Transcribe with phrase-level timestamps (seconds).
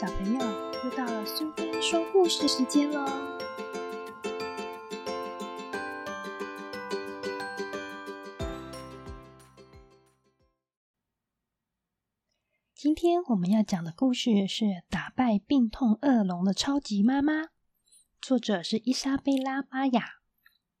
[0.00, 0.38] 小朋友，
[0.84, 3.04] 又到了苏菲说故事时间喽！
[12.76, 17.32] 今天我们要讲的故事是《打败病痛恶龙的超级妈妈》，
[18.20, 20.20] 作者是伊莎贝拉·巴雅，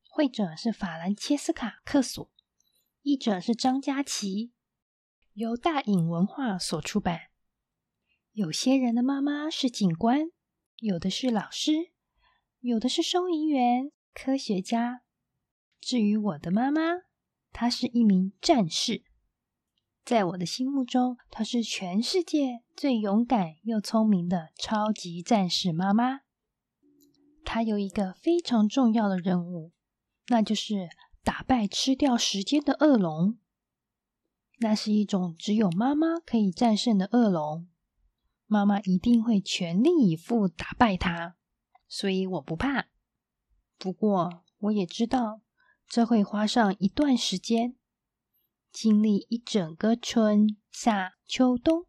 [0.08, 2.30] 绘者是法兰切斯卡·克索，
[3.02, 4.52] 译者是张佳琪，
[5.32, 7.27] 由大隐文化所出版。
[8.38, 10.30] 有些人的妈妈是警官，
[10.76, 11.90] 有的是老师，
[12.60, 15.02] 有的是收银员、科学家。
[15.80, 16.82] 至于我的妈妈，
[17.50, 19.02] 她是一名战士。
[20.04, 26.20] 在我的心目中，她是全世界最勇敢又聪明的超级战士妈妈。
[27.44, 29.72] 她有一个非常重要的任务，
[30.28, 30.88] 那就是
[31.24, 33.36] 打败吃掉时间的恶龙。
[34.60, 37.66] 那是一种只有妈妈可以战胜的恶龙。
[38.50, 41.36] 妈妈一定会全力以赴打败他，
[41.86, 42.88] 所以我不怕。
[43.76, 45.42] 不过我也知道，
[45.86, 47.76] 这会花上一段时间，
[48.72, 51.84] 经历一整个春夏秋冬。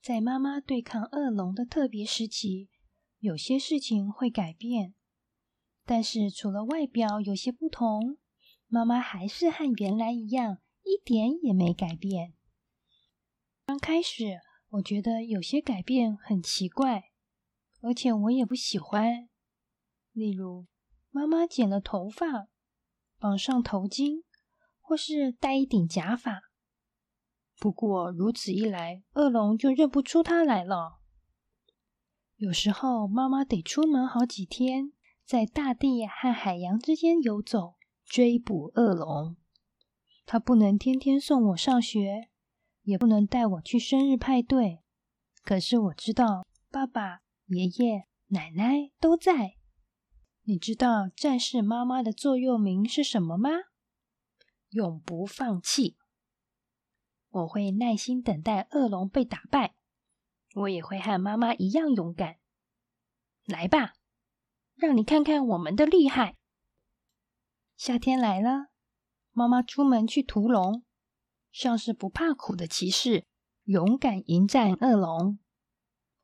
[0.00, 2.68] 在妈妈对抗恶龙的特别时期，
[3.20, 4.94] 有些事情会改变，
[5.86, 8.18] 但是除了外表有些不同，
[8.66, 12.34] 妈妈还是和原来一样，一点也没改变。
[13.64, 14.40] 刚开始。
[14.72, 17.10] 我觉得有些改变很奇怪，
[17.82, 19.28] 而且我也不喜欢。
[20.12, 20.66] 例如，
[21.10, 22.48] 妈妈剪了头发，
[23.18, 24.22] 绑上头巾，
[24.80, 26.44] 或是戴一顶假发。
[27.58, 31.00] 不过如此一来，恶龙就认不出她来了。
[32.36, 34.92] 有时候妈妈得出门好几天，
[35.26, 37.74] 在大地和海洋之间游走，
[38.06, 39.36] 追捕恶龙。
[40.24, 42.30] 她不能天天送我上学。
[42.82, 44.82] 也不能带我去生日派对，
[45.42, 49.56] 可是我知道爸爸、爷爷、奶奶都在。
[50.44, 53.50] 你知道战士妈妈的座右铭是什么吗？
[54.70, 55.96] 永不放弃。
[57.28, 59.74] 我会耐心等待恶龙被打败，
[60.54, 62.36] 我也会和妈妈一样勇敢。
[63.44, 63.94] 来吧，
[64.74, 66.36] 让你看看我们的厉害。
[67.76, 68.66] 夏天来了，
[69.30, 70.84] 妈妈出门去屠龙。
[71.52, 73.26] 像是不怕苦的骑士，
[73.64, 75.38] 勇敢迎战恶龙。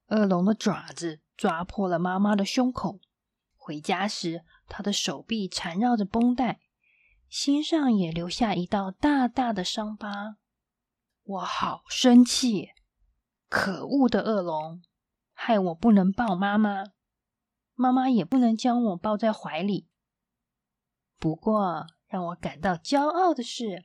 [0.08, 2.98] 恶龙的爪子抓破了妈妈的胸口。
[3.54, 6.60] 回家时，他的手臂缠绕着绷带，
[7.28, 10.38] 心上也留下一道大大的伤疤。
[11.22, 12.70] 我好生气！
[13.50, 14.82] 可恶的恶龙，
[15.34, 16.84] 害我不能抱妈妈，
[17.74, 19.88] 妈妈也不能将我抱在怀里。
[21.18, 23.84] 不过，让我感到骄傲的是。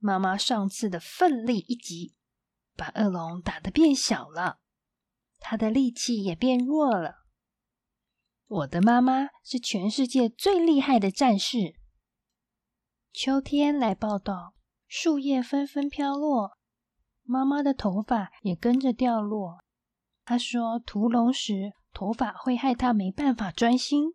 [0.00, 2.16] 妈妈上次的奋力一击，
[2.74, 4.58] 把恶龙打得变小了，
[5.38, 7.26] 他的力气也变弱了。
[8.46, 11.76] 我的妈妈是全世界最厉害的战士。
[13.12, 14.54] 秋天来报道，
[14.88, 16.56] 树叶纷纷飘落，
[17.22, 19.58] 妈妈的头发也跟着掉落。
[20.24, 24.14] 她说，屠龙时头发会害她没办法专心。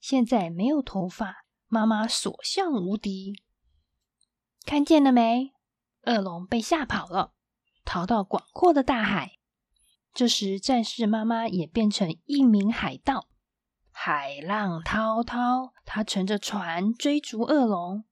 [0.00, 3.40] 现在没有头发，妈妈所向无敌。
[4.64, 5.52] 看见了没？
[6.04, 7.32] 恶龙被吓跑了，
[7.84, 9.38] 逃到广阔的大海。
[10.12, 13.28] 这时，战士妈妈也变成一名海盗。
[13.90, 18.04] 海浪滔滔，他乘着船追逐恶龙。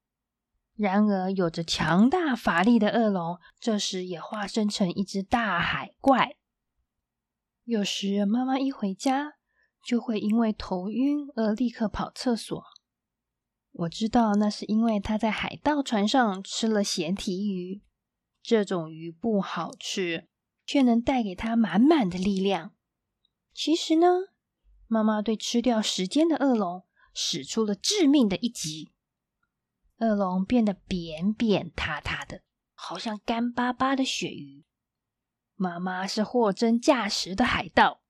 [0.74, 6.36] 然而，有着强大法力的恶龙，这时也化身成一只大海怪。
[7.64, 9.34] 有时，妈妈一回家，
[9.84, 12.64] 就会因为头晕而立刻跑厕所。
[13.78, 17.80] 我知道那是因为他在海盗船上吃了咸提鱼，
[18.42, 20.28] 这种鱼不好吃，
[20.66, 22.74] 却能带给他满满的力量。
[23.54, 24.06] 其实呢，
[24.88, 26.84] 妈妈对吃掉时间的恶龙
[27.14, 28.90] 使出了致命的一击，
[29.98, 32.42] 恶龙变得扁扁塌塌的，
[32.74, 34.64] 好像干巴巴的鳕鱼。
[35.54, 38.00] 妈妈是货真价实的海盗，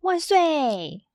[0.00, 1.06] 万岁！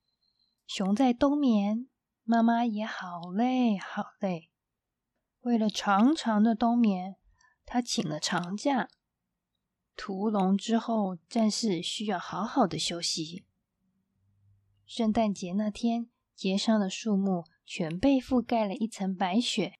[0.68, 1.88] 熊在冬眠。
[2.26, 4.50] 妈妈也好累，好累。
[5.40, 7.16] 为了长长的冬眠，
[7.66, 8.88] 她请了长假。
[9.94, 13.44] 屠龙之后，战士需要好好的休息。
[14.86, 19.74] 圣诞节那天，街上的树木全被覆盖了一层白雪。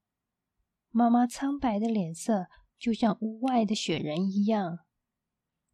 [0.90, 2.48] 妈妈苍白的脸色
[2.78, 4.80] 就像屋外的雪人一样，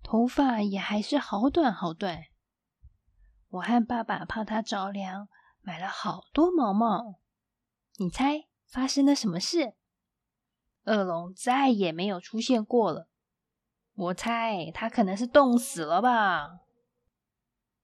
[0.05, 2.26] 头发也还是好短好短。
[3.49, 5.28] 我和爸爸怕她着凉。
[5.62, 7.20] 买了好多毛毛，
[7.98, 9.74] 你猜发生了什么事？
[10.84, 13.08] 恶龙再也没有出现过了。
[13.94, 16.60] 我猜他可能是冻死了吧。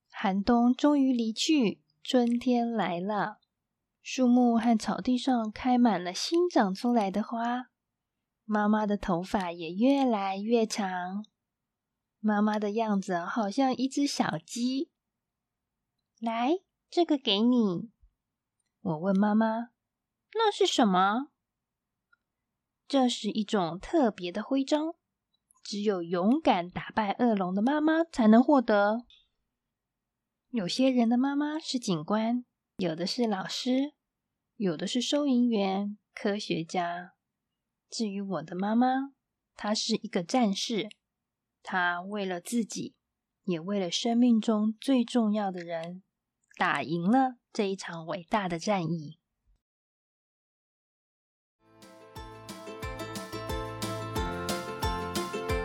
[0.09, 3.37] 寒冬终于离去，春天来了。
[4.01, 7.69] 树木和草地上开满了新长出来的花。
[8.45, 11.25] 妈妈的头发也越来越长。
[12.19, 14.89] 妈妈的样子好像一只小鸡。
[16.19, 16.59] 来，
[16.89, 17.91] 这个给你。
[18.81, 19.69] 我问妈妈
[20.33, 21.27] ：“那是什么？”
[22.87, 24.95] 这是一种特别的徽章，
[25.61, 29.05] 只有勇敢打败恶龙的妈妈才能获得。
[30.49, 32.45] 有些人的妈妈是警官，
[32.77, 33.93] 有的是老师，
[34.55, 37.15] 有的是收银员、科学家。
[37.89, 39.11] 至于我的妈妈，
[39.55, 40.87] 她是一个战士。
[41.61, 42.95] 她为了自己，
[43.43, 46.01] 也为了生命中最重要的人，
[46.57, 49.19] 打赢了这一场伟大的战役。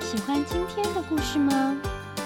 [0.00, 1.80] 喜欢今天的故事吗？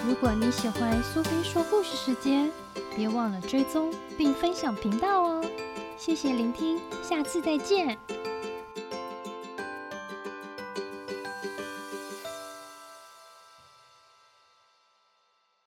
[0.05, 2.51] 如果你喜欢苏菲说故事时间，
[2.97, 5.45] 别忘了追踪并分享频道哦！
[5.97, 7.97] 谢谢聆听，下次再见。